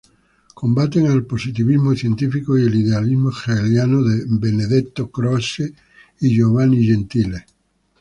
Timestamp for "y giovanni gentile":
6.21-7.45